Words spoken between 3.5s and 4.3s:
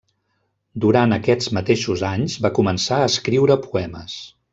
poemes.